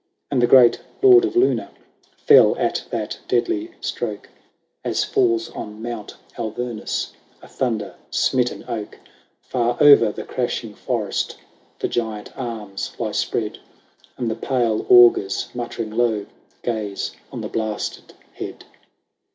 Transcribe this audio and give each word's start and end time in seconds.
XL 0.01 0.03
VI. 0.03 0.25
And 0.31 0.41
the 0.41 0.47
great 0.47 0.81
Lord 1.03 1.25
of 1.25 1.35
Luna 1.35 1.69
Fell 2.17 2.57
at 2.57 2.85
that 2.89 3.19
deadly 3.27 3.69
stroke. 3.81 4.29
HORATIUS. 4.83 4.87
67 4.87 4.91
As 4.91 5.03
falls 5.03 5.49
on 5.51 5.81
Mount 5.83 6.15
Alvernus 6.39 7.11
A 7.43 7.47
thunder 7.47 7.93
smitten 8.09 8.65
oak. 8.67 8.97
Far 9.43 9.77
o'er 9.79 10.11
the 10.11 10.23
crashing 10.23 10.73
forest 10.73 11.37
The 11.77 11.87
giant 11.87 12.35
arms 12.35 12.93
lie 12.97 13.11
spread; 13.11 13.59
And 14.17 14.31
the 14.31 14.35
pale 14.35 14.87
augurs, 14.89 15.49
muttering 15.53 15.91
low. 15.91 16.25
Gaze 16.63 17.11
on 17.31 17.41
the 17.41 17.47
blasted 17.47 18.15
head. 18.33 18.65